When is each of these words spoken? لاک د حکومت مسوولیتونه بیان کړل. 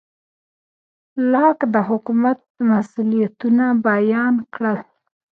لاک 1.31 1.59
د 1.73 1.75
حکومت 1.89 2.39
مسوولیتونه 2.69 3.65
بیان 3.87 4.33
کړل. 4.53 4.77